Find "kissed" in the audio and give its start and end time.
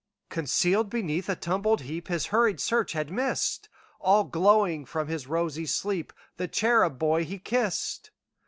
7.37-8.09